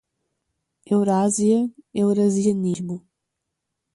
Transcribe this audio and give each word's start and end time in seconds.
Eurásia, 0.95 1.59
eurasianismo 1.93 2.95